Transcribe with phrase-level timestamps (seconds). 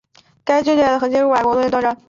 [0.43, 1.95] 该组织的核心成员是法国的工人斗争。